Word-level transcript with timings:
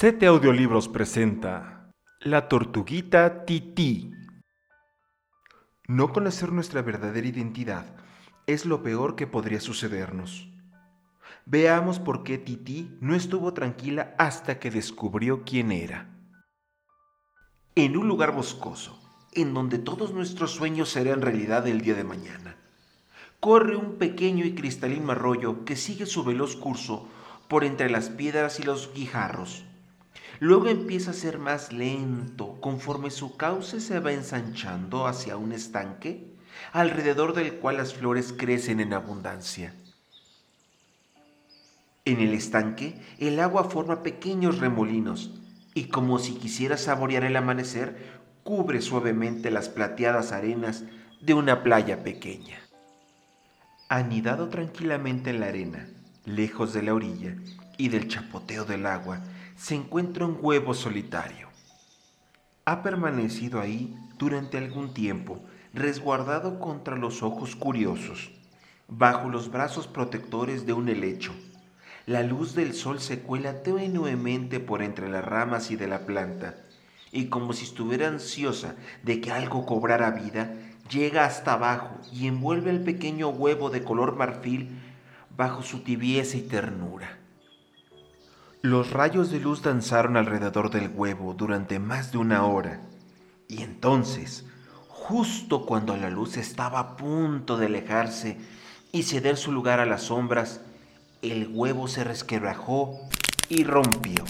Sete 0.00 0.24
Audiolibros 0.24 0.88
presenta 0.88 1.92
La 2.20 2.48
Tortuguita 2.48 3.44
Tití. 3.44 4.10
No 5.88 6.10
conocer 6.14 6.52
nuestra 6.52 6.80
verdadera 6.80 7.26
identidad 7.26 7.84
es 8.46 8.64
lo 8.64 8.82
peor 8.82 9.14
que 9.14 9.26
podría 9.26 9.60
sucedernos. 9.60 10.48
Veamos 11.44 11.98
por 11.98 12.22
qué 12.22 12.38
Tití 12.38 12.96
no 13.02 13.14
estuvo 13.14 13.52
tranquila 13.52 14.14
hasta 14.16 14.58
que 14.58 14.70
descubrió 14.70 15.44
quién 15.44 15.70
era. 15.70 16.08
En 17.74 17.98
un 17.98 18.08
lugar 18.08 18.32
boscoso, 18.32 18.98
en 19.34 19.52
donde 19.52 19.76
todos 19.76 20.14
nuestros 20.14 20.52
sueños 20.52 20.88
serán 20.88 21.20
realidad 21.20 21.68
el 21.68 21.82
día 21.82 21.94
de 21.94 22.04
mañana, 22.04 22.56
corre 23.38 23.76
un 23.76 23.96
pequeño 23.98 24.46
y 24.46 24.54
cristalino 24.54 25.12
arroyo 25.12 25.66
que 25.66 25.76
sigue 25.76 26.06
su 26.06 26.24
veloz 26.24 26.56
curso 26.56 27.06
por 27.48 27.64
entre 27.64 27.90
las 27.90 28.08
piedras 28.08 28.60
y 28.60 28.62
los 28.62 28.94
guijarros 28.94 29.66
Luego 30.40 30.68
empieza 30.68 31.10
a 31.10 31.14
ser 31.14 31.38
más 31.38 31.70
lento 31.70 32.58
conforme 32.62 33.10
su 33.10 33.36
cauce 33.36 33.78
se 33.78 34.00
va 34.00 34.12
ensanchando 34.12 35.06
hacia 35.06 35.36
un 35.36 35.52
estanque 35.52 36.34
alrededor 36.72 37.34
del 37.34 37.56
cual 37.56 37.76
las 37.76 37.92
flores 37.92 38.32
crecen 38.36 38.80
en 38.80 38.94
abundancia. 38.94 39.74
En 42.06 42.20
el 42.20 42.32
estanque 42.32 42.98
el 43.18 43.38
agua 43.38 43.64
forma 43.64 44.02
pequeños 44.02 44.58
remolinos 44.60 45.38
y 45.74 45.84
como 45.84 46.18
si 46.18 46.34
quisiera 46.36 46.78
saborear 46.78 47.24
el 47.24 47.36
amanecer, 47.36 48.18
cubre 48.42 48.80
suavemente 48.80 49.50
las 49.50 49.68
plateadas 49.68 50.32
arenas 50.32 50.84
de 51.20 51.34
una 51.34 51.62
playa 51.62 52.02
pequeña. 52.02 52.58
Anidado 53.90 54.48
tranquilamente 54.48 55.28
en 55.28 55.40
la 55.40 55.48
arena, 55.48 55.86
lejos 56.24 56.72
de 56.72 56.82
la 56.82 56.94
orilla 56.94 57.36
y 57.76 57.88
del 57.90 58.08
chapoteo 58.08 58.64
del 58.64 58.86
agua, 58.86 59.22
se 59.60 59.74
encuentra 59.74 60.24
un 60.24 60.38
huevo 60.40 60.72
solitario. 60.72 61.48
Ha 62.64 62.82
permanecido 62.82 63.60
ahí 63.60 63.94
durante 64.16 64.56
algún 64.56 64.94
tiempo, 64.94 65.44
resguardado 65.74 66.58
contra 66.58 66.96
los 66.96 67.22
ojos 67.22 67.56
curiosos, 67.56 68.30
bajo 68.88 69.28
los 69.28 69.50
brazos 69.50 69.86
protectores 69.86 70.64
de 70.64 70.72
un 70.72 70.88
helecho. 70.88 71.34
La 72.06 72.22
luz 72.22 72.54
del 72.54 72.72
sol 72.72 73.00
se 73.00 73.20
cuela 73.20 73.62
tenuemente 73.62 74.60
por 74.60 74.80
entre 74.80 75.10
las 75.10 75.26
ramas 75.26 75.70
y 75.70 75.76
de 75.76 75.88
la 75.88 76.06
planta, 76.06 76.56
y 77.12 77.26
como 77.26 77.52
si 77.52 77.66
estuviera 77.66 78.08
ansiosa 78.08 78.76
de 79.02 79.20
que 79.20 79.30
algo 79.30 79.66
cobrara 79.66 80.10
vida, 80.10 80.54
llega 80.90 81.26
hasta 81.26 81.52
abajo 81.52 81.98
y 82.10 82.28
envuelve 82.28 82.70
el 82.70 82.80
pequeño 82.80 83.28
huevo 83.28 83.68
de 83.68 83.84
color 83.84 84.16
marfil 84.16 84.70
bajo 85.36 85.62
su 85.62 85.80
tibieza 85.80 86.38
y 86.38 86.48
ternura. 86.48 87.19
Los 88.62 88.90
rayos 88.90 89.30
de 89.30 89.40
luz 89.40 89.62
danzaron 89.62 90.18
alrededor 90.18 90.70
del 90.70 90.90
huevo 90.94 91.32
durante 91.32 91.78
más 91.78 92.12
de 92.12 92.18
una 92.18 92.44
hora, 92.44 92.82
y 93.48 93.62
entonces, 93.62 94.44
justo 94.86 95.64
cuando 95.64 95.96
la 95.96 96.10
luz 96.10 96.36
estaba 96.36 96.78
a 96.78 96.96
punto 96.98 97.56
de 97.56 97.66
alejarse 97.66 98.36
y 98.92 99.04
ceder 99.04 99.38
su 99.38 99.50
lugar 99.50 99.80
a 99.80 99.86
las 99.86 100.02
sombras, 100.02 100.60
el 101.22 101.48
huevo 101.54 101.88
se 101.88 102.04
resquebrajó 102.04 103.00
y 103.48 103.64
rompió. 103.64 104.26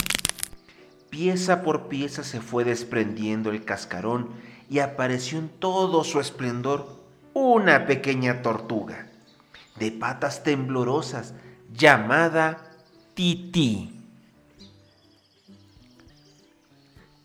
Pieza 1.09 1.61
por 1.61 1.89
pieza 1.89 2.23
se 2.23 2.39
fue 2.39 2.63
desprendiendo 2.63 3.49
el 3.49 3.65
cascarón 3.65 4.29
y 4.69 4.79
apareció 4.79 5.39
en 5.39 5.49
todo 5.49 6.05
su 6.05 6.21
esplendor 6.21 7.03
una 7.33 7.85
pequeña 7.85 8.41
tortuga, 8.41 9.09
de 9.77 9.91
patas 9.91 10.43
temblorosas, 10.43 11.33
llamada 11.73 12.77
Titi. 13.13 14.00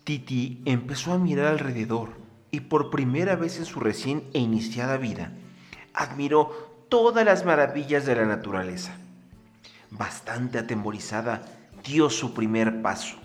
Titi 0.07 0.61
empezó 0.63 1.11
a 1.11 1.17
mirar 1.17 1.47
alrededor 1.47 2.11
y 2.49 2.61
por 2.61 2.89
primera 2.89 3.35
vez 3.35 3.57
en 3.57 3.65
su 3.65 3.81
recién 3.81 4.23
e 4.33 4.39
iniciada 4.39 4.95
vida 4.95 5.33
admiró 5.93 6.85
todas 6.87 7.25
las 7.25 7.43
maravillas 7.43 8.05
de 8.05 8.15
la 8.15 8.25
naturaleza. 8.25 8.95
Bastante 9.91 10.59
atemorizada, 10.59 11.41
dio 11.83 12.09
su 12.09 12.33
primer 12.33 12.81
paso. 12.81 13.17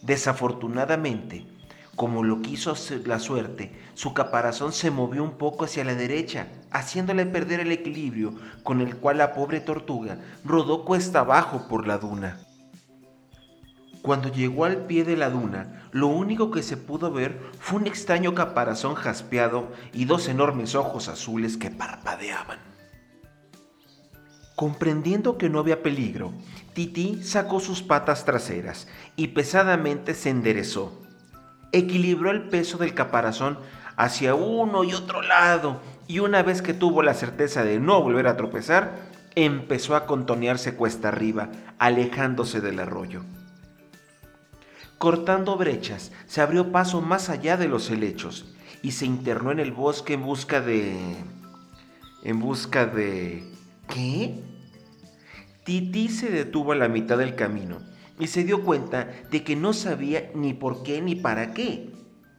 Desafortunadamente, 0.00 1.46
como 1.94 2.24
lo 2.24 2.40
quiso 2.40 2.72
la 3.04 3.18
suerte, 3.18 3.78
su 3.92 4.14
caparazón 4.14 4.72
se 4.72 4.90
movió 4.90 5.22
un 5.22 5.32
poco 5.32 5.66
hacia 5.66 5.84
la 5.84 5.94
derecha, 5.94 6.46
haciéndole 6.70 7.26
perder 7.26 7.60
el 7.60 7.70
equilibrio 7.70 8.34
con 8.62 8.80
el 8.80 8.96
cual 8.96 9.18
la 9.18 9.34
pobre 9.34 9.60
tortuga 9.60 10.16
rodó 10.42 10.86
cuesta 10.86 11.20
abajo 11.20 11.68
por 11.68 11.86
la 11.86 11.98
duna. 11.98 12.47
Cuando 14.02 14.30
llegó 14.30 14.64
al 14.64 14.86
pie 14.86 15.04
de 15.04 15.16
la 15.16 15.30
duna, 15.30 15.88
lo 15.92 16.06
único 16.06 16.50
que 16.50 16.62
se 16.62 16.76
pudo 16.76 17.10
ver 17.10 17.40
fue 17.58 17.80
un 17.80 17.86
extraño 17.86 18.34
caparazón 18.34 18.94
jaspeado 18.94 19.68
y 19.92 20.04
dos 20.04 20.28
enormes 20.28 20.74
ojos 20.74 21.08
azules 21.08 21.56
que 21.56 21.70
parpadeaban. 21.70 22.58
Comprendiendo 24.54 25.38
que 25.38 25.48
no 25.48 25.58
había 25.58 25.82
peligro, 25.82 26.32
Titi 26.74 27.22
sacó 27.22 27.60
sus 27.60 27.82
patas 27.82 28.24
traseras 28.24 28.88
y 29.16 29.28
pesadamente 29.28 30.14
se 30.14 30.30
enderezó. 30.30 31.00
Equilibró 31.72 32.30
el 32.30 32.48
peso 32.48 32.78
del 32.78 32.94
caparazón 32.94 33.58
hacia 33.96 34.34
uno 34.34 34.84
y 34.84 34.94
otro 34.94 35.22
lado 35.22 35.80
y 36.06 36.20
una 36.20 36.42
vez 36.42 36.62
que 36.62 36.74
tuvo 36.74 37.02
la 37.02 37.14
certeza 37.14 37.62
de 37.64 37.78
no 37.78 38.02
volver 38.02 38.26
a 38.26 38.36
tropezar, 38.36 38.96
empezó 39.34 39.94
a 39.94 40.06
contonearse 40.06 40.74
cuesta 40.74 41.08
arriba, 41.08 41.50
alejándose 41.78 42.60
del 42.60 42.80
arroyo. 42.80 43.22
Cortando 44.98 45.56
brechas, 45.56 46.10
se 46.26 46.40
abrió 46.40 46.72
paso 46.72 47.00
más 47.00 47.30
allá 47.30 47.56
de 47.56 47.68
los 47.68 47.88
helechos 47.88 48.52
y 48.82 48.90
se 48.90 49.06
internó 49.06 49.52
en 49.52 49.60
el 49.60 49.70
bosque 49.70 50.14
en 50.14 50.24
busca 50.24 50.60
de... 50.60 51.16
en 52.24 52.40
busca 52.40 52.84
de... 52.84 53.44
¿Qué? 53.86 54.42
Titi 55.64 56.08
se 56.08 56.30
detuvo 56.30 56.72
a 56.72 56.76
la 56.76 56.88
mitad 56.88 57.16
del 57.16 57.36
camino 57.36 57.78
y 58.18 58.26
se 58.26 58.42
dio 58.42 58.64
cuenta 58.64 59.08
de 59.30 59.44
que 59.44 59.54
no 59.54 59.72
sabía 59.72 60.32
ni 60.34 60.52
por 60.52 60.82
qué 60.82 61.00
ni 61.00 61.14
para 61.14 61.54
qué. 61.54 61.92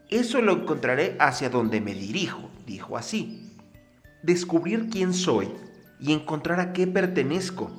Eso 0.09 0.42
lo 0.42 0.52
encontraré 0.52 1.16
hacia 1.19 1.50
donde 1.50 1.80
me 1.80 1.94
dirijo, 1.94 2.50
dijo 2.66 2.98
así. 2.98 3.53
Descubrir 4.22 4.90
quién 4.90 5.14
soy 5.14 5.48
y 6.02 6.12
encontrar 6.12 6.59
a 6.59 6.74
qué 6.74 6.88
pertenezco. 6.88 7.72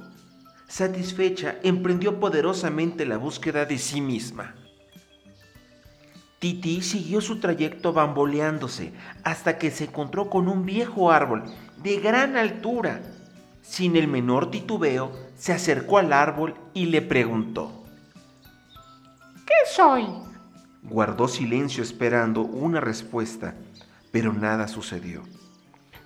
Satisfecha, 0.69 1.57
emprendió 1.63 2.19
poderosamente 2.19 3.05
la 3.05 3.19
búsqueda 3.19 3.67
de 3.67 3.77
sí 3.77 4.01
misma. 4.01 4.55
Titi 6.41 6.81
siguió 6.81 7.21
su 7.21 7.39
trayecto 7.39 7.93
bamboleándose 7.93 8.95
hasta 9.25 9.59
que 9.59 9.71
se 9.71 9.85
encontró 9.85 10.31
con 10.31 10.49
un 10.49 10.65
viejo 10.65 11.13
árbol 11.13 11.45
de 11.83 12.01
gran 12.01 12.39
altura. 12.39 13.03
Sin 13.61 13.95
el 13.95 14.09
menor 14.09 14.51
titubeo, 14.51 15.13
se 15.37 15.53
acercó 15.53 15.99
al 15.99 16.15
árbol 16.15 16.55
y 16.73 16.87
le 16.87 17.03
preguntó. 17.03 17.85
¿Qué 19.47 19.71
soy? 19.71 20.07
Guardó 20.83 21.29
silencio 21.29 21.83
esperando 21.83 22.41
una 22.41 22.81
respuesta, 22.81 23.55
pero 24.11 24.33
nada 24.33 24.67
sucedió. 24.67 25.23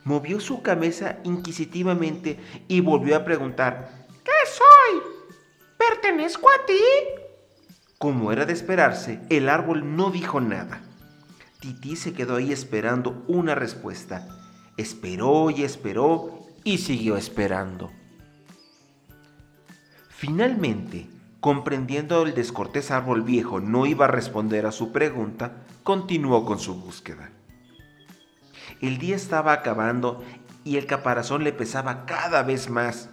Movió 0.02 0.40
su 0.40 0.62
cabeza 0.62 1.18
inquisitivamente 1.22 2.40
y 2.66 2.80
volvió 2.80 3.16
a 3.16 3.24
preguntar. 3.24 4.04
¿Qué 4.24 4.32
soy? 4.50 5.00
¿Pertenezco 5.78 6.50
a 6.50 6.66
ti? 6.66 7.23
Como 8.04 8.32
era 8.32 8.44
de 8.44 8.52
esperarse, 8.52 9.18
el 9.30 9.48
árbol 9.48 9.96
no 9.96 10.10
dijo 10.10 10.38
nada. 10.38 10.82
Titi 11.58 11.96
se 11.96 12.12
quedó 12.12 12.36
ahí 12.36 12.52
esperando 12.52 13.24
una 13.28 13.54
respuesta. 13.54 14.28
Esperó 14.76 15.48
y 15.48 15.62
esperó 15.62 16.46
y 16.64 16.76
siguió 16.76 17.16
esperando. 17.16 17.90
Finalmente, 20.10 21.08
comprendiendo 21.40 22.24
el 22.24 22.34
descortés 22.34 22.90
árbol 22.90 23.22
viejo 23.22 23.60
no 23.60 23.86
iba 23.86 24.04
a 24.04 24.08
responder 24.08 24.66
a 24.66 24.72
su 24.72 24.92
pregunta, 24.92 25.64
continuó 25.82 26.44
con 26.44 26.58
su 26.58 26.74
búsqueda. 26.74 27.30
El 28.82 28.98
día 28.98 29.16
estaba 29.16 29.54
acabando 29.54 30.22
y 30.62 30.76
el 30.76 30.84
caparazón 30.84 31.42
le 31.42 31.54
pesaba 31.54 32.04
cada 32.04 32.42
vez 32.42 32.68
más 32.68 33.08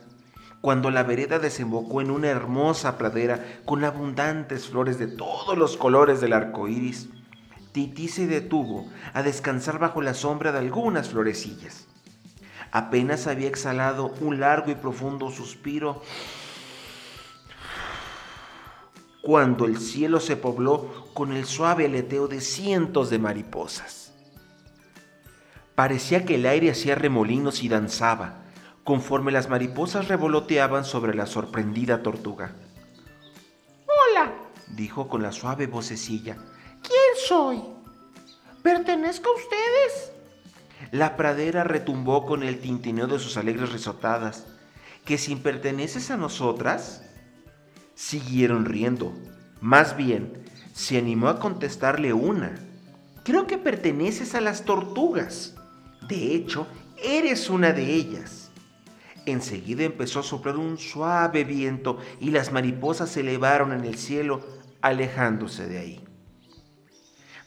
cuando 0.62 0.92
la 0.92 1.04
vereda 1.04 1.40
desembocó 1.40 2.02
en 2.02 2.12
una 2.12 2.28
hermosa 2.28 2.98
pradera 2.98 3.62
con 3.66 3.84
abundantes 3.84 4.70
flores 4.70 5.00
de 5.00 5.08
todos 5.08 5.58
los 5.58 5.76
colores 5.76 6.22
del 6.22 6.34
arco 6.34 6.68
iris, 6.68 7.10
Titi 7.72 8.08
se 8.08 8.28
detuvo 8.28 8.88
a 9.14 9.24
descansar 9.24 9.80
bajo 9.80 10.02
la 10.02 10.14
sombra 10.14 10.52
de 10.52 10.60
algunas 10.60 11.10
florecillas. 11.10 11.88
Apenas 12.72 13.28
había 13.28 13.48
exhalado 13.48 14.14
un 14.22 14.40
largo 14.40 14.72
y 14.72 14.76
profundo 14.76 15.32
suspiro 15.32 16.02
cuando 19.22 19.66
el 19.66 19.80
cielo 19.80 20.20
se 20.20 20.36
pobló 20.36 21.08
con 21.14 21.34
el 21.34 21.46
suave 21.46 21.86
aleteo 21.86 22.28
de 22.28 22.42
cientos 22.42 23.10
de 23.10 23.20
mariposas. 23.20 24.14
Parecía 25.76 26.26
que 26.26 26.36
el 26.36 26.46
aire 26.46 26.72
hacía 26.72 26.96
remolinos 26.96 27.64
y 27.64 27.70
danzaba, 27.70 28.41
conforme 28.84 29.32
las 29.32 29.50
mariposas 29.50 30.08
revoloteaban 30.08 30.86
sobre 30.86 31.14
la 31.14 31.26
sorprendida 31.26 32.02
tortuga. 32.02 32.56
Hola, 33.86 34.34
dijo 34.70 35.08
con 35.08 35.22
la 35.22 35.32
suave 35.32 35.68
vocecilla. 35.68 36.36
¿Quién 36.82 37.28
soy? 37.28 37.62
¿Pertenezco 38.64 39.30
a 39.30 39.36
ustedes? 39.36 40.12
La 40.92 41.16
pradera 41.16 41.64
retumbó 41.64 42.26
con 42.26 42.44
el 42.44 42.60
tintineo 42.60 43.08
de 43.08 43.20
sus 43.20 43.38
alegres 43.38 43.72
risotadas. 43.72 44.46
¿Que 45.06 45.18
si 45.18 45.36
perteneces 45.36 46.12
a 46.12 46.18
nosotras? 46.18 47.04
Siguieron 47.96 48.66
riendo. 48.66 49.14
Más 49.62 49.96
bien, 49.96 50.44
se 50.74 50.98
animó 50.98 51.28
a 51.28 51.40
contestarle 51.40 52.14
una. 52.14 52.56
Creo 53.24 53.46
que 53.46 53.60
perteneces 53.60 54.34
a 54.34 54.42
las 54.42 54.66
tortugas. 54.66 55.56
De 56.08 56.34
hecho, 56.34 56.68
eres 56.98 57.50
una 57.50 57.72
de 57.74 57.94
ellas. 57.94 58.41
Enseguida 59.26 59.84
empezó 59.84 60.20
a 60.20 60.24
soplar 60.24 60.58
un 60.58 60.78
suave 60.78 61.44
viento 61.44 62.00
y 62.20 62.32
las 62.32 62.52
mariposas 62.52 63.10
se 63.10 63.20
elevaron 63.20 63.72
en 63.72 63.86
el 63.86 63.98
cielo, 63.98 64.42
alejándose 64.82 65.68
de 65.68 65.78
ahí. 65.78 66.06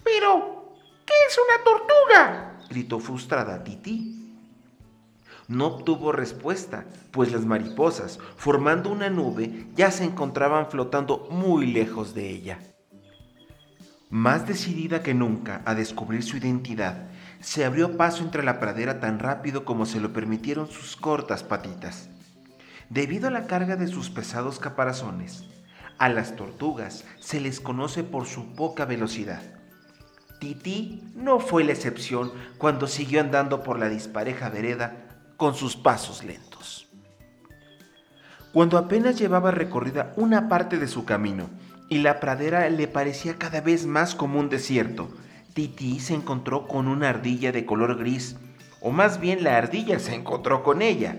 Pero, 0.05 0.77
¿qué 1.05 1.15
es 1.29 1.39
una 1.39 1.65
tortuga? 1.65 2.59
gritó 2.71 3.01
frustrada 3.01 3.65
Titi. 3.65 4.15
No 5.49 5.67
obtuvo 5.67 6.13
respuesta, 6.13 6.87
pues 7.11 7.33
las 7.33 7.45
mariposas, 7.45 8.19
formando 8.37 8.91
una 8.91 9.11
nube, 9.11 9.67
ya 9.75 9.91
se 9.91 10.05
encontraban 10.05 10.71
flotando 10.71 11.29
muy 11.31 11.67
lejos 11.67 12.15
de 12.15 12.31
ella. 12.31 12.59
Más 14.09 14.47
decidida 14.47 15.03
que 15.03 15.13
nunca 15.13 15.61
a 15.67 15.75
descubrir 15.75 16.23
su 16.23 16.37
identidad, 16.37 17.09
se 17.45 17.67
abrió 17.67 17.99
paso 17.99 18.25
entre 18.25 18.43
la 18.43 18.59
pradera 18.59 19.01
tan 19.01 19.19
rápido 19.19 19.67
como 19.67 19.85
se 19.85 20.01
lo 20.01 20.15
permitieron 20.15 20.67
sus 20.67 20.97
cortas 20.97 21.43
patitas. 21.43 22.09
Debido 22.89 23.29
a 23.29 23.31
la 23.31 23.47
carga 23.47 23.77
de 23.77 23.87
sus 23.87 24.09
pesados 24.09 24.59
caparazones, 24.59 25.45
a 25.99 26.09
las 26.09 26.37
tortugas 26.37 27.05
se 27.21 27.41
les 27.41 27.61
conoce 27.61 28.03
por 28.03 28.27
su 28.27 28.55
poca 28.55 28.87
velocidad. 28.87 29.43
Titi 30.41 31.05
no 31.15 31.39
fue 31.39 31.65
la 31.65 31.73
excepción 31.73 32.33
cuando 32.57 32.87
siguió 32.87 33.21
andando 33.21 33.63
por 33.63 33.79
la 33.79 33.91
dispareja 33.91 34.49
vereda 34.49 35.07
con 35.37 35.55
sus 35.55 35.77
pasos 35.77 36.25
lentos. 36.25 36.89
Cuando 38.55 38.79
apenas 38.79 39.19
llevaba 39.19 39.51
recorrida 39.51 40.15
una 40.17 40.49
parte 40.49 40.79
de 40.79 40.89
su 40.89 41.05
camino 41.05 41.51
y 41.91 41.99
la 41.99 42.21
pradera 42.21 42.71
le 42.71 42.89
parecía 42.89 43.37
cada 43.37 43.61
vez 43.61 43.85
más 43.85 44.15
como 44.15 44.41
un 44.41 44.49
desierto, 44.49 45.11
Titi 45.55 46.01
se 46.01 46.15
encontró 46.15 46.67
con 46.67 46.89
una 46.89 47.11
ardilla 47.11 47.53
de 47.53 47.65
color 47.65 47.97
gris, 47.97 48.35
o 48.81 48.91
más 48.91 49.21
bien 49.21 49.45
la 49.45 49.57
ardilla 49.57 50.01
se 50.01 50.13
encontró 50.13 50.65
con 50.65 50.83
ella. 50.83 51.15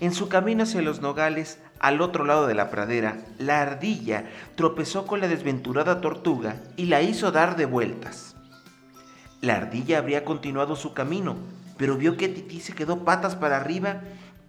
En 0.00 0.14
su 0.14 0.30
camino 0.30 0.62
hacia 0.62 0.80
los 0.80 1.02
nogales, 1.02 1.58
al 1.78 2.00
otro 2.00 2.24
lado 2.24 2.46
de 2.46 2.54
la 2.54 2.70
pradera, 2.70 3.18
la 3.36 3.60
ardilla 3.60 4.24
tropezó 4.54 5.06
con 5.06 5.20
la 5.20 5.28
desventurada 5.28 6.00
tortuga 6.00 6.56
y 6.78 6.86
la 6.86 7.02
hizo 7.02 7.32
dar 7.32 7.56
de 7.56 7.66
vueltas. 7.66 8.34
La 9.42 9.56
ardilla 9.56 9.98
habría 9.98 10.24
continuado 10.24 10.74
su 10.74 10.94
camino, 10.94 11.36
pero 11.76 11.98
vio 11.98 12.16
que 12.16 12.30
Titi 12.30 12.60
se 12.60 12.72
quedó 12.72 13.04
patas 13.04 13.36
para 13.36 13.58
arriba, 13.58 14.00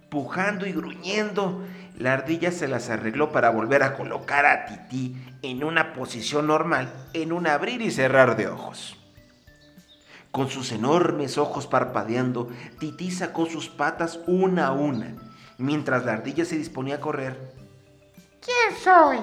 pujando 0.09 0.65
y 0.65 0.71
gruñendo. 0.71 1.61
La 1.99 2.13
ardilla 2.13 2.53
se 2.53 2.69
las 2.69 2.89
arregló 2.89 3.33
para 3.33 3.49
volver 3.49 3.83
a 3.83 3.93
colocar 3.93 4.45
a 4.45 4.67
Titi 4.67 5.17
en 5.41 5.65
una 5.65 5.91
posición 5.91 6.47
normal, 6.47 6.93
en 7.11 7.33
un 7.33 7.45
abrir 7.45 7.81
y 7.81 7.91
cerrar 7.91 8.37
de 8.37 8.47
ojos. 8.47 8.97
Con 10.31 10.49
sus 10.49 10.71
enormes 10.71 11.37
ojos 11.37 11.67
parpadeando, 11.67 12.49
Titi 12.79 13.11
sacó 13.11 13.45
sus 13.45 13.67
patas 13.67 14.19
una 14.27 14.67
a 14.67 14.71
una, 14.71 15.15
mientras 15.57 16.05
la 16.05 16.13
ardilla 16.13 16.45
se 16.45 16.57
disponía 16.57 16.95
a 16.95 17.01
correr. 17.01 17.53
¿Quién 18.39 18.79
soy? 18.81 19.17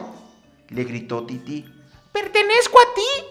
le 0.69 0.85
gritó 0.85 1.25
Titi. 1.25 1.65
¿Pertenezco 2.13 2.79
a 2.79 2.95
ti? 2.95 3.25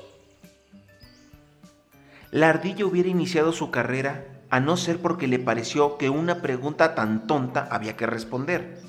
La 2.31 2.49
ardilla 2.49 2.85
hubiera 2.85 3.09
iniciado 3.09 3.51
su 3.53 3.69
carrera 3.69 4.25
a 4.49 4.59
no 4.59 4.75
ser 4.75 4.99
porque 4.99 5.27
le 5.27 5.39
pareció 5.39 5.97
que 5.97 6.09
una 6.09 6.41
pregunta 6.41 6.95
tan 6.95 7.27
tonta 7.27 7.67
había 7.69 7.95
que 7.95 8.07
responder. 8.07 8.81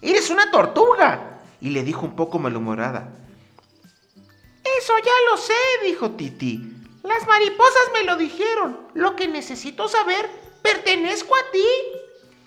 ¡Eres 0.00 0.30
una 0.30 0.50
tortuga! 0.50 1.40
Y 1.60 1.70
le 1.70 1.82
dijo 1.82 2.06
un 2.06 2.14
poco 2.14 2.38
malhumorada. 2.38 3.08
Eso 4.88 4.96
ya 5.04 5.12
lo 5.30 5.36
sé, 5.36 5.52
dijo 5.84 6.12
Titi. 6.12 6.74
Las 7.02 7.26
mariposas 7.26 7.90
me 7.92 8.04
lo 8.04 8.16
dijeron. 8.16 8.88
Lo 8.94 9.16
que 9.16 9.28
necesito 9.28 9.86
saber, 9.86 10.30
¿pertenezco 10.62 11.34
a 11.36 11.52
ti? 11.52 11.66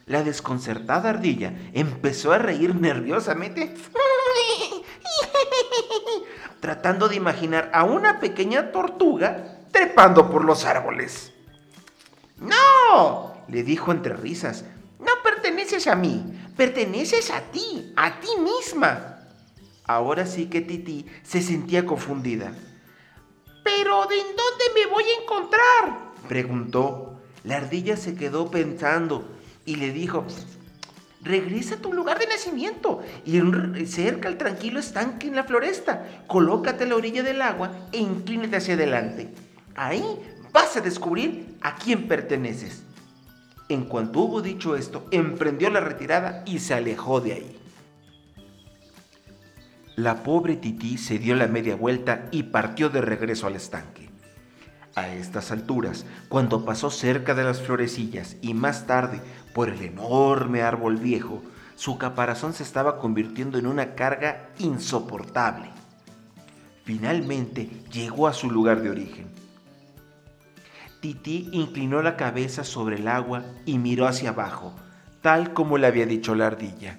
La 0.08 0.24
desconcertada 0.24 1.12
ardilla 1.12 1.54
empezó 1.72 2.32
a 2.32 2.40
reír 2.40 2.74
nerviosamente, 2.74 3.76
tratando 6.60 7.10
de 7.10 7.18
imaginar 7.18 7.70
a 7.76 7.84
una 7.84 8.20
pequeña 8.20 8.72
tortuga 8.72 9.60
trepando 9.72 10.32
por 10.32 10.44
los 10.44 10.66
árboles. 10.66 11.32
¡No! 12.40 13.36
le 13.50 13.62
dijo 13.62 13.92
entre 13.92 14.16
risas. 14.16 14.66
No 15.00 15.12
perteneces 15.24 15.86
a 15.86 15.94
mí, 15.94 16.26
perteneces 16.58 17.30
a 17.30 17.42
ti, 17.52 17.94
a 17.96 18.20
ti 18.20 18.30
misma. 18.40 19.11
Ahora 19.86 20.26
sí 20.26 20.48
que 20.48 20.62
Titi 20.62 21.06
se 21.24 21.42
sentía 21.42 21.86
confundida. 21.86 22.54
¿Pero 23.64 24.06
de 24.08 24.18
dónde 24.18 24.66
me 24.76 24.86
voy 24.92 25.04
a 25.04 25.22
encontrar? 25.24 26.12
preguntó. 26.28 27.20
La 27.44 27.58
ardilla 27.58 27.98
se 27.98 28.16
quedó 28.16 28.52
pensando 28.52 29.28
y 29.66 29.76
le 29.78 29.92
dijo, 29.92 30.26
regresa 31.24 31.76
a 31.76 31.80
tu 31.80 31.92
lugar 31.92 32.20
de 32.20 32.28
nacimiento 32.28 33.02
y 33.26 33.42
cerca 33.86 34.28
al 34.28 34.38
tranquilo 34.38 34.80
estanque 34.80 35.28
en 35.28 35.36
la 35.36 35.44
floresta. 35.44 36.24
Colócate 36.28 36.84
a 36.84 36.88
la 36.88 36.96
orilla 36.96 37.24
del 37.24 37.42
agua 37.42 37.72
e 37.92 37.98
inclínate 37.98 38.58
hacia 38.58 38.76
adelante. 38.76 39.30
Ahí 39.76 40.04
vas 40.52 40.78
a 40.78 40.82
descubrir 40.82 41.58
a 41.62 41.76
quién 41.76 42.08
perteneces. 42.08 42.84
En 43.70 43.86
cuanto 43.86 44.20
hubo 44.20 44.42
dicho 44.42 44.76
esto, 44.76 45.08
emprendió 45.12 45.70
la 45.70 45.80
retirada 45.80 46.44
y 46.46 46.60
se 46.60 46.74
alejó 46.74 47.22
de 47.22 47.34
ahí. 47.34 47.61
La 50.02 50.24
pobre 50.24 50.56
Tití 50.56 50.98
se 50.98 51.20
dio 51.20 51.36
la 51.36 51.46
media 51.46 51.76
vuelta 51.76 52.26
y 52.32 52.42
partió 52.42 52.90
de 52.90 53.02
regreso 53.02 53.46
al 53.46 53.56
estanque. 53.56 54.10
A 54.96 55.10
estas 55.10 55.52
alturas, 55.52 56.08
cuando 56.28 56.66
pasó 56.66 56.90
cerca 56.90 57.36
de 57.36 57.44
las 57.44 57.62
florecillas 57.62 58.36
y 58.42 58.56
más 58.56 58.88
tarde 58.88 59.22
por 59.54 59.70
el 59.70 59.80
enorme 59.80 60.64
árbol 60.64 60.98
viejo, 60.98 61.44
su 61.76 62.00
caparazón 62.00 62.54
se 62.54 62.64
estaba 62.64 62.98
convirtiendo 62.98 63.60
en 63.60 63.68
una 63.68 63.94
carga 63.94 64.50
insoportable. 64.58 65.70
Finalmente 66.84 67.70
llegó 67.92 68.28
a 68.28 68.34
su 68.34 68.50
lugar 68.50 68.82
de 68.82 68.90
origen. 68.90 69.28
Titi 71.00 71.48
inclinó 71.52 72.02
la 72.02 72.18
cabeza 72.18 72.64
sobre 72.64 72.96
el 72.96 73.08
agua 73.08 73.44
y 73.68 73.78
miró 73.78 74.08
hacia 74.08 74.30
abajo, 74.32 74.74
tal 75.22 75.54
como 75.54 75.78
le 75.78 75.86
había 75.86 76.08
dicho 76.08 76.34
la 76.34 76.48
ardilla. 76.48 76.98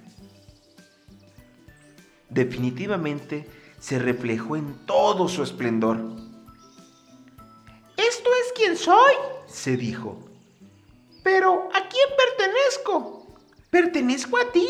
Definitivamente 2.33 3.47
se 3.79 3.99
reflejó 3.99 4.57
en 4.57 4.87
todo 4.87 5.29
su 5.29 5.43
esplendor. 5.43 5.99
¿Esto 7.97 8.31
es 8.41 8.53
quien 8.55 8.77
soy? 8.77 9.13
se 9.47 9.77
dijo. 9.77 10.19
Pero 11.23 11.69
¿a 11.75 11.89
quién 11.89 12.09
pertenezco? 12.17 13.37
¿Pertenezco 13.69 14.39
a 14.39 14.51
ti? 14.51 14.67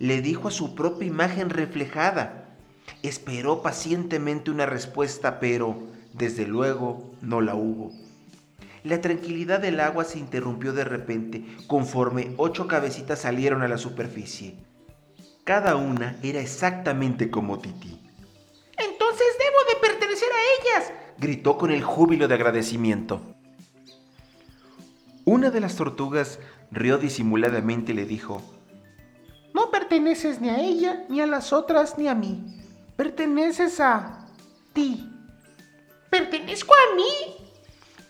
le 0.00 0.20
dijo 0.22 0.48
a 0.48 0.50
su 0.50 0.74
propia 0.74 1.06
imagen 1.06 1.50
reflejada. 1.50 2.56
Esperó 3.04 3.62
pacientemente 3.62 4.50
una 4.50 4.66
respuesta, 4.66 5.38
pero 5.38 5.78
desde 6.12 6.48
luego 6.48 7.12
no 7.20 7.40
la 7.40 7.54
hubo. 7.54 7.92
La 8.82 9.00
tranquilidad 9.00 9.60
del 9.60 9.78
agua 9.78 10.02
se 10.02 10.18
interrumpió 10.18 10.72
de 10.72 10.82
repente 10.82 11.44
conforme 11.68 12.34
ocho 12.38 12.66
cabecitas 12.66 13.20
salieron 13.20 13.62
a 13.62 13.68
la 13.68 13.78
superficie. 13.78 14.56
Cada 15.44 15.74
una 15.74 16.16
era 16.22 16.40
exactamente 16.40 17.28
como 17.28 17.58
Titi. 17.58 17.98
Entonces 18.78 19.26
debo 19.38 19.58
de 19.68 19.88
pertenecer 19.88 20.28
a 20.30 20.78
ellas, 20.78 20.92
gritó 21.18 21.58
con 21.58 21.72
el 21.72 21.82
júbilo 21.82 22.28
de 22.28 22.34
agradecimiento. 22.34 23.20
Una 25.24 25.50
de 25.50 25.60
las 25.60 25.74
tortugas 25.74 26.38
rió 26.70 26.98
disimuladamente 26.98 27.90
y 27.90 27.96
le 27.96 28.04
dijo, 28.04 28.40
No 29.52 29.70
perteneces 29.72 30.40
ni 30.40 30.48
a 30.48 30.60
ella, 30.60 31.04
ni 31.08 31.20
a 31.20 31.26
las 31.26 31.52
otras, 31.52 31.98
ni 31.98 32.06
a 32.06 32.14
mí. 32.14 32.44
Perteneces 32.96 33.80
a 33.80 34.28
ti. 34.72 35.08
¿Pertenezco 36.08 36.72
a 36.72 36.94
mí? 36.94 37.46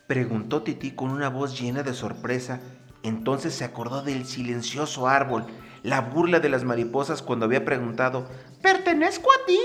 Preguntó 0.05 0.61
Titi 0.61 0.91
con 0.91 1.09
una 1.09 1.29
voz 1.29 1.59
llena 1.59 1.81
de 1.81 1.93
sorpresa. 1.93 2.59
Entonces 3.01 3.55
se 3.55 3.63
acordó 3.63 4.03
del 4.03 4.25
silencioso 4.25 5.07
árbol, 5.07 5.45
la 5.83 6.01
burla 6.01 6.39
de 6.39 6.49
las 6.49 6.63
mariposas 6.63 7.21
cuando 7.21 7.45
había 7.45 7.65
preguntado, 7.65 8.27
¿Pertenezco 8.61 9.29
a 9.31 9.45
ti? 9.45 9.59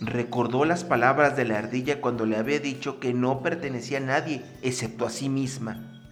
Recordó 0.00 0.64
las 0.64 0.84
palabras 0.84 1.36
de 1.36 1.46
la 1.46 1.58
ardilla 1.58 2.00
cuando 2.00 2.26
le 2.26 2.36
había 2.36 2.60
dicho 2.60 3.00
que 3.00 3.14
no 3.14 3.42
pertenecía 3.42 3.98
a 3.98 4.02
nadie, 4.02 4.44
excepto 4.62 5.06
a 5.06 5.10
sí 5.10 5.28
misma. 5.28 6.02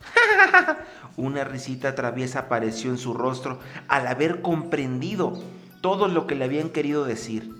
Una 1.16 1.44
risita 1.44 1.94
traviesa 1.94 2.40
apareció 2.40 2.90
en 2.90 2.98
su 2.98 3.12
rostro 3.12 3.58
al 3.88 4.06
haber 4.06 4.40
comprendido 4.40 5.42
todo 5.80 6.08
lo 6.08 6.26
que 6.26 6.34
le 6.34 6.44
habían 6.44 6.70
querido 6.70 7.04
decir. 7.04 7.52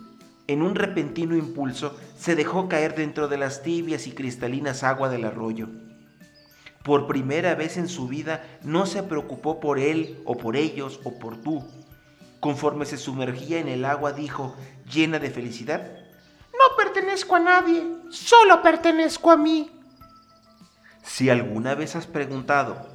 En 0.46 0.62
un 0.62 0.74
repentino 0.74 1.36
impulso 1.36 1.98
se 2.16 2.36
dejó 2.36 2.68
caer 2.68 2.94
dentro 2.94 3.28
de 3.28 3.38
las 3.38 3.62
tibias 3.62 4.06
y 4.06 4.12
cristalinas 4.12 4.82
aguas 4.82 5.10
del 5.10 5.24
arroyo. 5.24 5.68
Por 6.84 7.06
primera 7.06 7.54
vez 7.54 7.78
en 7.78 7.88
su 7.88 8.08
vida 8.08 8.44
no 8.62 8.84
se 8.84 9.02
preocupó 9.02 9.58
por 9.58 9.78
él 9.78 10.20
o 10.26 10.36
por 10.36 10.54
ellos 10.54 11.00
o 11.04 11.18
por 11.18 11.38
tú. 11.38 11.64
Conforme 12.40 12.84
se 12.84 12.98
sumergía 12.98 13.58
en 13.58 13.68
el 13.68 13.86
agua 13.86 14.12
dijo, 14.12 14.54
llena 14.92 15.18
de 15.18 15.30
felicidad, 15.30 15.80
No 16.52 16.76
pertenezco 16.76 17.36
a 17.36 17.40
nadie, 17.40 17.82
solo 18.10 18.62
pertenezco 18.62 19.30
a 19.30 19.36
mí. 19.38 19.70
Si 21.02 21.30
alguna 21.30 21.74
vez 21.74 21.96
has 21.96 22.06
preguntado, 22.06 22.86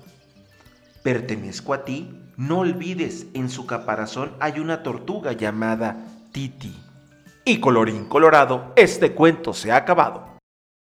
¿pertenezco 1.02 1.74
a 1.74 1.84
ti? 1.84 2.16
No 2.38 2.60
olvides, 2.60 3.26
en 3.34 3.50
su 3.50 3.66
caparazón 3.66 4.36
hay 4.40 4.60
una 4.60 4.84
tortuga 4.84 5.34
llamada 5.34 5.98
Titi. 6.32 6.80
Y 7.44 7.60
colorín 7.60 8.06
colorado, 8.06 8.72
este 8.76 9.14
cuento 9.14 9.52
se 9.54 9.72
ha 9.72 9.78
acabado. 9.78 10.39